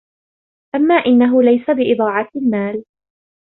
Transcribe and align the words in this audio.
أَمَا 0.75 0.95
إنَّهُ 0.95 1.43
لَيْسَ 1.43 1.69
بِإِضَاعَةِ 1.69 2.29
الْمَالِ 2.35 2.85